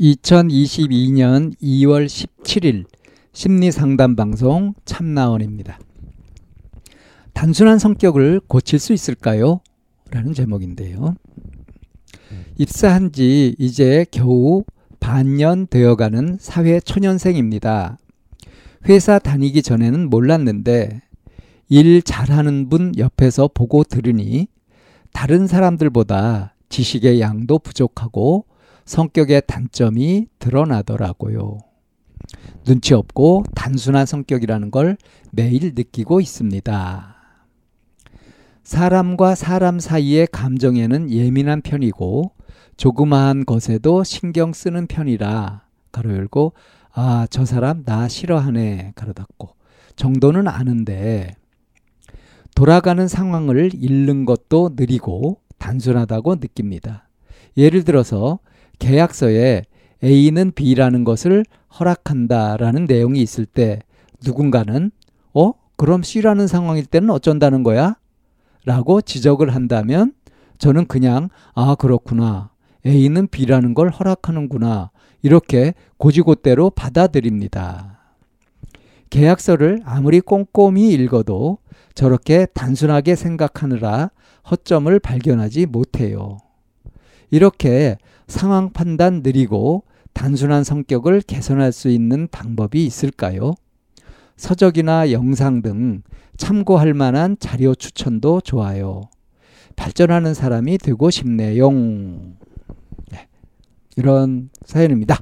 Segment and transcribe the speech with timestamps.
[0.00, 2.84] 2022년 2월 17일
[3.32, 5.78] 심리 상담 방송 참나원입니다.
[7.32, 9.60] 단순한 성격을 고칠 수 있을까요?
[10.10, 11.16] 라는 제목인데요.
[12.58, 14.64] 입사한 지 이제 겨우
[15.00, 17.98] 반년 되어가는 사회 초년생입니다.
[18.88, 21.02] 회사 다니기 전에는 몰랐는데
[21.68, 24.46] 일 잘하는 분 옆에서 보고 들으니
[25.12, 28.46] 다른 사람들보다 지식의 양도 부족하고
[28.88, 31.58] 성격의 단점이 드러나더라고요.
[32.64, 34.96] 눈치 없고 단순한 성격이라는 걸
[35.30, 37.14] 매일 느끼고 있습니다.
[38.64, 42.32] 사람과 사람 사이의 감정에는 예민한 편이고
[42.78, 46.54] 조그마한 것에도 신경 쓰는 편이라 가로 열고
[46.92, 49.50] 아 저 사람 나 싫어하네 가로 닫고
[49.96, 51.34] 정도는 아는데
[52.54, 57.08] 돌아가는 상황을 잃는 것도 느리고 단순하다고 느낍니다.
[57.56, 58.38] 예를 들어서
[58.78, 59.62] 계약서에
[60.02, 61.44] A는 B라는 것을
[61.78, 63.80] 허락한다라는 내용이 있을 때
[64.24, 64.90] 누군가는
[65.34, 65.52] 어?
[65.76, 67.96] 그럼 C라는 상황일 때는 어쩐다는 거야?
[68.64, 70.12] 라고 지적을 한다면
[70.58, 72.50] 저는 그냥 아 그렇구나.
[72.86, 74.90] A는 B라는 걸 허락하는구나.
[75.22, 77.98] 이렇게 고지고대로 받아들입니다.
[79.10, 81.58] 계약서를 아무리 꼼꼼히 읽어도
[81.94, 84.10] 저렇게 단순하게 생각하느라
[84.50, 86.38] 허점을 발견하지 못해요.
[87.30, 93.54] 이렇게 상황 판단 느리고 단순한 성격을 개선할 수 있는 방법이 있을까요?
[94.36, 96.02] 서적이나 영상 등
[96.36, 99.02] 참고할 만한 자료 추천도 좋아요.
[99.74, 101.70] 발전하는 사람이 되고 싶네요.
[103.10, 103.28] 네,
[103.96, 105.20] 이런 사연입니다.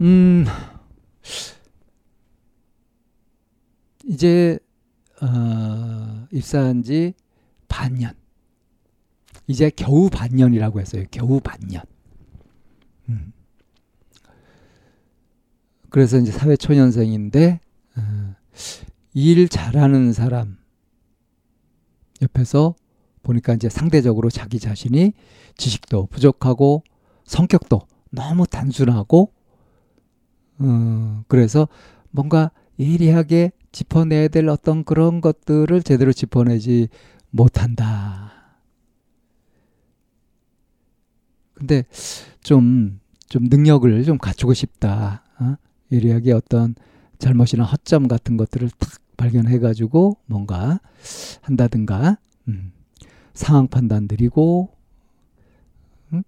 [0.00, 0.44] 음,
[4.04, 4.58] 이제,
[5.20, 7.14] 어, 입사한 지
[7.68, 8.21] 반년.
[9.52, 11.04] 이제 겨우 반년이라고 했어요.
[11.10, 11.82] 겨우 반년.
[13.10, 13.32] 음.
[15.90, 17.60] 그래서 이제 사회 초년생인데
[17.96, 18.34] 어,
[19.12, 20.56] 일 잘하는 사람
[22.22, 22.74] 옆에서
[23.22, 25.12] 보니까 이제 상대적으로 자기 자신이
[25.58, 26.82] 지식도 부족하고
[27.26, 29.34] 성격도 너무 단순하고
[30.60, 31.68] 어, 그래서
[32.10, 36.88] 뭔가 예리하게 짚어내야 될 어떤 그런 것들을 제대로 짚어내지
[37.28, 38.41] 못한다.
[41.62, 41.84] 근데
[42.42, 45.22] 좀, 좀 능력을 좀 갖추고 싶다.
[45.38, 45.54] 어?
[45.92, 46.74] 예리하게 어떤
[47.18, 50.80] 잘못이나 허점 같은 것들을 탁 발견해가지고 뭔가
[51.40, 52.18] 한다든가,
[52.48, 52.72] 음,
[53.32, 54.70] 상황 판단 드리고,
[56.12, 56.24] 음?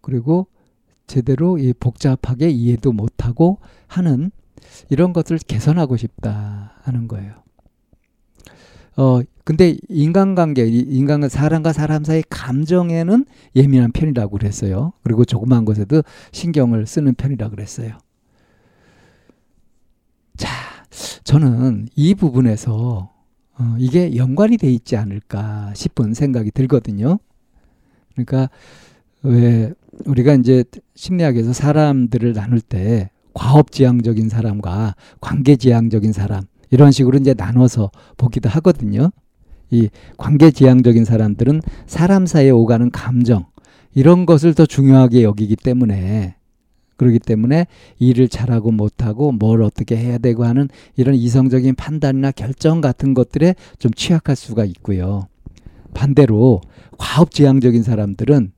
[0.00, 0.46] 그리고
[1.08, 4.30] 제대로 이 복잡하게 이해도 못하고 하는
[4.90, 7.42] 이런 것들을 개선하고 싶다 하는 거예요.
[8.98, 14.92] 어, 근데 인간관계, 인간과 사람과 사람 사이 감정에는 예민한 편이라고 그랬어요.
[15.04, 17.96] 그리고 조그만 것에도 신경을 쓰는 편이라고 그랬어요.
[20.36, 20.50] 자,
[21.22, 23.12] 저는 이 부분에서
[23.60, 27.20] 어, 이게 연관이 돼 있지 않을까 싶은 생각이 들거든요.
[28.14, 28.50] 그러니까
[29.22, 29.72] 왜
[30.06, 30.64] 우리가 이제
[30.96, 39.10] 심리학에서 사람들을 나눌 때 과업지향적인 사람과 관계지향적인 사람 이런 식으로 이제 나눠서 보기도 하거든요.
[39.70, 43.46] 이 관계 지향적인 사람들은 사람 사이에 오가는 감정
[43.94, 46.36] 이런 것을 더 중요하게 여기기 때문에
[46.96, 47.66] 그러기 때문에
[47.98, 53.92] 일을 잘하고 못하고 뭘 어떻게 해야 되고 하는 이런 이성적인 판단이나 결정 같은 것들에 좀
[53.92, 55.28] 취약할 수가 있고요.
[55.94, 56.60] 반대로
[56.98, 58.52] 과업 지향적인 사람들은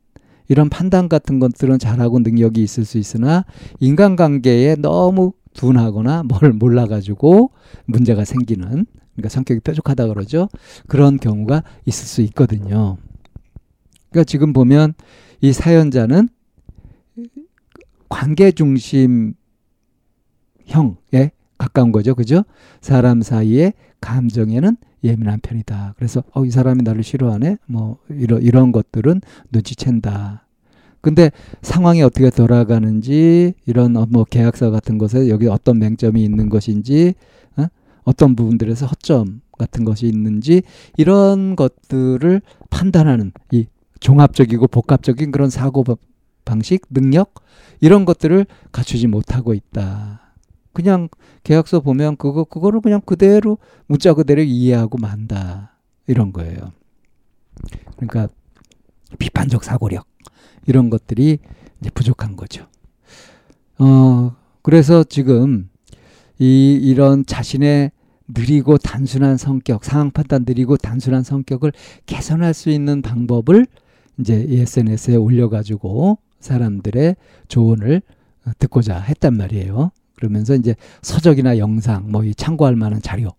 [0.49, 3.45] 이런 판단 같은 것들은 잘하고 능력이 있을 수 있으나
[3.79, 7.50] 인간관계에 너무 둔하거나 뭘 몰라가지고
[7.87, 10.49] 문제가 생기는 그러니까 성격이 뾰족하다 그러죠.
[10.87, 12.97] 그런 경우가 있을 수 있거든요.
[14.11, 14.94] 그러니까 지금 보면
[15.41, 16.29] 이 사연자는
[18.08, 19.35] 관계 중심형에
[21.58, 22.14] 가까운 거죠.
[22.14, 22.44] 그죠?
[22.81, 25.94] 사람 사이의 감정에는 예민한 편이다.
[25.97, 27.58] 그래서 어, 이 사람이 나를 싫어하네.
[27.67, 29.20] 뭐 이런 이런 것들은
[29.52, 30.41] 눈치챈다.
[31.00, 31.31] 근데
[31.62, 37.14] 상황이 어떻게 돌아가는지 이런 어, 뭐 계약서 같은 것에 여기 어떤 맹점이 있는 것인지
[37.56, 37.67] 어?
[38.05, 40.62] 어떤 부분들에서 허점 같은 것이 있는지
[40.97, 43.67] 이런 것들을 판단하는 이
[44.00, 45.85] 종합적이고 복합적인 그런 사고
[46.44, 47.35] 방식, 능력
[47.81, 50.35] 이런 것들을 갖추지 못하고 있다.
[50.73, 51.08] 그냥
[51.43, 55.76] 계약서 보면 그거 그거를 그냥 그대로 문자 그대로 이해하고 만다.
[56.06, 56.73] 이런 거예요.
[57.97, 58.29] 그러니까
[59.19, 60.10] 비판적 사고력
[60.67, 61.39] 이런 것들이
[61.81, 62.67] 이제 부족한 거죠.
[63.79, 65.69] 어 그래서 지금
[66.39, 67.93] 이 이런 자신의
[68.29, 71.73] 느리고 단순한 성격, 상황 판단 느리고 단순한 성격을
[72.07, 73.67] 개선할 수 있는 방법을
[74.19, 77.17] 이제 SNS에 올려가지고 사람들의
[77.49, 78.03] 조언을
[78.59, 79.91] 듣고자 했단 말이에요.
[80.17, 83.31] 그러면서 이제 서적이나 영상, 뭐 이 참고할 만한 자료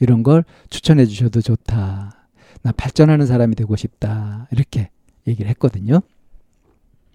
[0.00, 2.28] 이런 걸 추천해 주셔도 좋다.
[2.62, 4.48] 나 발전하는 사람이 되고 싶다.
[4.52, 4.90] 이렇게
[5.26, 6.00] 얘기를 했거든요.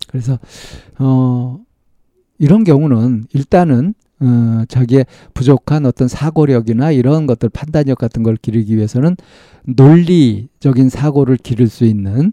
[0.08, 0.40] 그래서
[1.00, 1.60] 어
[2.40, 9.18] 이런 경우는 일단은 어, 자기의 부족한 어떤 사고력이나 이런 것들 판단력 같은 걸 기르기 위해서는
[9.66, 12.32] 논리적인 사고를 기를 수 있는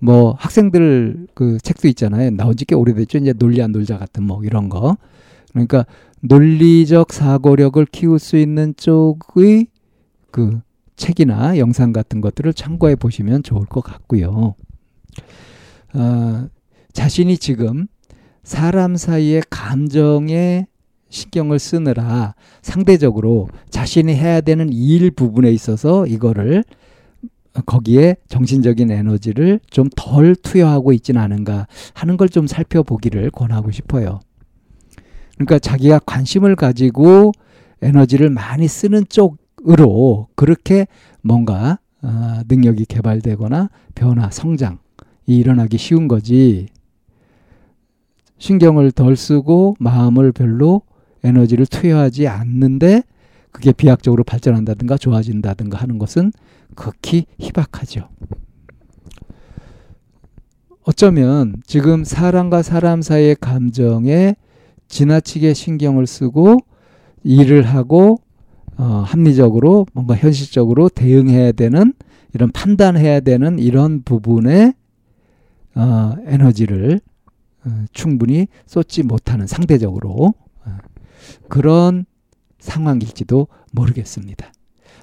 [0.00, 2.30] 뭐 학생들 그 책도 있잖아요.
[2.30, 3.18] 나온 지 꽤 오래됐죠.
[3.18, 4.96] 이제 논리 안 놀자 같은 뭐 이런 거.
[5.52, 5.86] 그러니까
[6.20, 9.68] 논리적 사고력을 키울 수 있는 쪽의
[10.30, 10.60] 그
[10.96, 14.54] 책이나 영상 같은 것들을 참고해 보시면 좋을 것 같고요.
[15.94, 16.48] 어,
[16.94, 17.86] 자신이 지금
[18.42, 20.66] 사람 사이의 감정에
[21.10, 26.64] 신경을 쓰느라 상대적으로 자신이 해야 되는 일 부분에 있어서 이거를
[27.66, 34.18] 거기에 정신적인 에너지를 좀 덜 투여하고 있지는 않은가 하는 걸 좀 살펴보기를 권하고 싶어요.
[35.34, 37.32] 그러니까 자기가 관심을 가지고
[37.82, 40.86] 에너지를 많이 쓰는 쪽으로 그렇게
[41.22, 44.76] 뭔가 어, 능력이 개발되거나 변화, 성장이
[45.26, 46.66] 일어나기 쉬운 거지.
[48.38, 50.82] 신경을 덜 쓰고 마음을 별로
[51.22, 53.02] 에너지를 투여하지 않는데
[53.50, 56.32] 그게 비약적으로 발전한다든가 좋아진다든가 하는 것은
[56.74, 58.08] 극히 희박하죠.
[60.82, 64.36] 어쩌면 지금 사람과 사람 사이의 감정에
[64.88, 66.58] 지나치게 신경을 쓰고
[67.22, 68.18] 일을 하고
[68.76, 71.94] 어, 합리적으로 뭔가 현실적으로 대응해야 되는
[72.34, 74.74] 이런 판단해야 되는 이런 부분에
[75.76, 77.13] 어, 에너지를 어,
[77.92, 80.34] 충분히 쏟지 못하는 상대적으로
[80.64, 80.78] 어,
[81.48, 82.04] 그런
[82.58, 84.52] 상황일지도 모르겠습니다.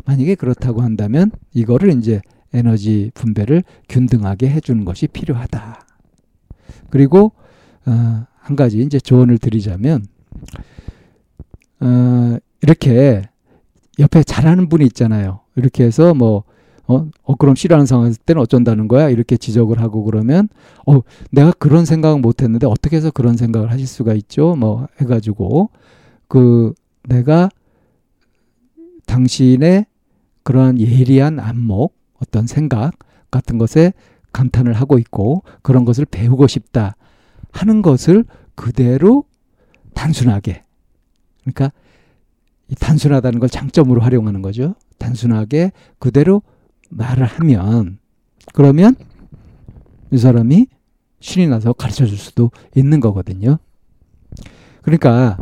[0.05, 2.21] 만약에 그렇다고 한다면 이거를 이제
[2.53, 5.85] 에너지 분배를 균등하게 해주는 것이 필요하다.
[6.89, 7.31] 그리고
[7.85, 10.05] 어, 한 가지 이제 조언을 드리자면
[11.79, 13.23] 어, 이렇게
[13.99, 15.41] 옆에 잘하는 분이 있잖아요.
[15.55, 16.43] 이렇게 해서 뭐
[16.91, 19.09] 어, 어 그럼 싫어하는 상황일 때는 어쩐다는 거야?
[19.09, 20.49] 이렇게 지적을 하고 그러면
[20.85, 21.01] 어
[21.31, 24.55] 내가 그런 생각은 못 했는데 어떻게 해서 그런 생각을 하실 수가 있죠?
[24.55, 25.69] 뭐 해가지고
[26.27, 26.73] 그
[27.03, 27.49] 내가
[29.05, 29.85] 당신의
[30.43, 32.93] 그러한 예리한 안목, 어떤 생각
[33.29, 33.93] 같은 것에
[34.33, 36.95] 감탄을 하고 있고 그런 것을 배우고 싶다
[37.51, 39.25] 하는 것을 그대로
[39.93, 40.63] 단순하게
[41.41, 41.71] 그러니까
[42.69, 44.75] 이 단순하다는 걸 장점으로 활용하는 거죠.
[44.97, 46.41] 단순하게 그대로
[46.91, 47.97] 말을 하면
[48.53, 48.95] 그러면
[50.11, 50.67] 이 사람이
[51.19, 53.57] 신이 나서 가르쳐 줄 수도 있는 거거든요.
[54.81, 55.37] 그러니까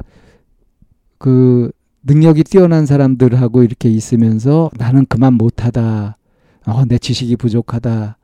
[1.17, 1.71] 그
[2.03, 6.17] 능력이 뛰어난 사람들하고 이렇게 있으면서 나는 그만 못하다.
[6.65, 8.17] 어, 내 지식이 부족하다.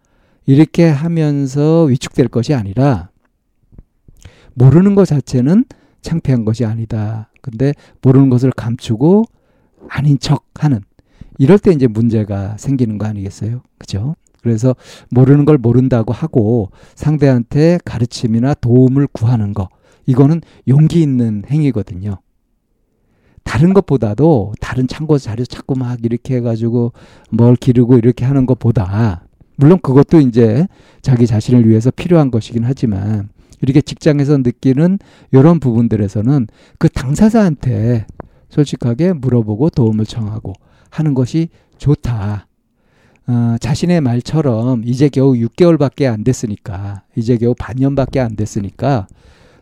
[0.45, 3.09] 이렇게 하면서 위축될 것이 아니라
[4.53, 5.65] 모르는 것 자체는
[6.01, 7.29] 창피한 것이 아니다.
[7.41, 9.25] 근데 모르는 것을 감추고
[9.89, 10.81] 아닌 척 하는
[11.37, 13.61] 이럴 때 이제 문제가 생기는 거 아니겠어요?
[13.77, 14.15] 그죠?
[14.41, 14.75] 그래서
[15.09, 19.69] 모르는 걸 모른다고 하고 상대한테 가르침이나 도움을 구하는 거
[20.05, 22.19] 이거는 용기 있는 행위거든요.
[23.43, 26.93] 다른 것보다도 다른 참고 자료 찾고 막 이렇게 해가지고
[27.31, 29.25] 뭘 기르고 이렇게 하는 것보다
[29.55, 30.67] 물론 그것도 이제
[31.01, 33.29] 자기 자신을 위해서 필요한 것이긴 하지만
[33.61, 34.99] 이렇게 직장에서 느끼는
[35.31, 38.05] 이런 부분들에서는 그 당사자한테
[38.49, 40.53] 솔직하게 물어보고 도움을 청하고
[40.89, 42.47] 하는 것이 좋다.
[43.27, 49.07] 어, 자신의 말처럼 이제 겨우 6개월밖에 안 됐으니까 이제 겨우 반년밖에 안 됐으니까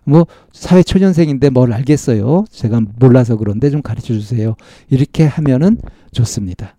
[0.06, 2.44] 뭐 사회 초년생인데 뭘 알겠어요.
[2.52, 4.56] 제가 몰라서 그런데 좀 가르쳐 주세요.
[4.90, 5.78] 이렇게 하면은
[6.12, 6.76] 좋습니다.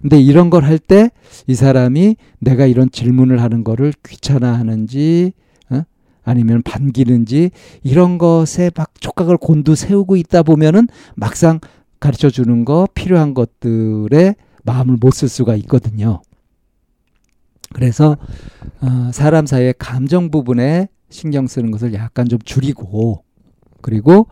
[0.00, 1.10] 근데 이런 걸 할 때
[1.46, 5.32] 이 사람이 내가 이런 질문을 하는 거를 귀찮아하는지
[5.70, 5.82] 어?
[6.24, 7.50] 아니면 반기는지
[7.82, 11.60] 이런 것에 막 촉각을 곤두 세우고 있다 보면은 막상
[12.02, 16.20] 가르쳐 주는 거 필요한 것들에 마음을 못 쓸 수가 있거든요.
[17.72, 18.16] 그래서
[18.80, 23.22] 어, 사람 사이의 감정 부분에 신경 쓰는 것을 약간 좀 줄이고
[23.82, 24.26] 그리고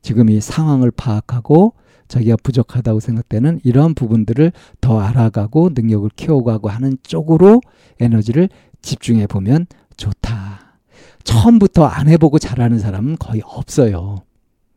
[0.00, 1.74] 지금 이 상황을 파악하고
[2.08, 7.60] 자기가 부족하다고 생각되는 이러한 부분들을 더 알아가고 능력을 키워가고 하는 쪽으로
[8.00, 8.48] 에너지를
[8.80, 9.66] 집중해 보면
[9.98, 10.78] 좋다.
[11.24, 14.22] 처음부터 안 해보고 잘하는 사람은 거의 없어요.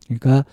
[0.07, 0.43] 그러니까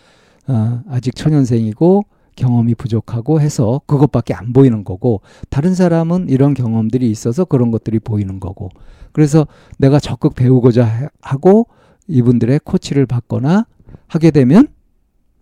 [0.50, 2.02] 어, 아직 초년생이고
[2.34, 8.40] 경험이 부족하고 해서 그것밖에 안 보이는 거고 다른 사람은 이런 경험들이 있어서 그런 것들이 보이는
[8.40, 8.68] 거고
[9.12, 9.46] 그래서
[9.78, 11.68] 내가 적극 배우고자 하고
[12.08, 13.66] 이분들의 코치를 받거나
[14.08, 14.66] 하게 되면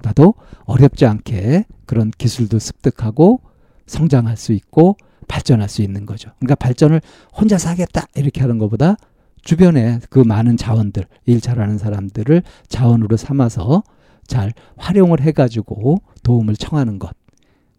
[0.02, 0.34] 나도
[0.64, 3.40] 어렵지 않게 그런 기술도 습득하고
[3.86, 4.96] 성장할 수 있고
[5.26, 6.30] 발전할 수 있는 거죠.
[6.38, 7.00] 그러니까 발전을
[7.38, 8.96] 혼자서 하겠다 이렇게 하는 것보다
[9.42, 13.82] 주변에 그 많은 자원들, 일 잘하는 사람들을 자원으로 삼아서
[14.28, 17.10] 잘 활용을 해가지고 도움을 청하는 것.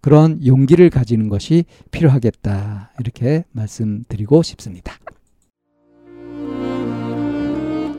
[0.01, 2.91] 그런 용기를 가지는 것이 필요하겠다.
[2.99, 4.95] 이렇게 말씀드리고 싶습니다.